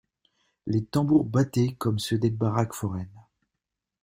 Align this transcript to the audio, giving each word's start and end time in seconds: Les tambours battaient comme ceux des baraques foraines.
Les 0.65 0.83
tambours 0.83 1.25
battaient 1.25 1.73
comme 1.77 1.99
ceux 1.99 2.17
des 2.17 2.31
baraques 2.31 2.73
foraines. 2.73 3.21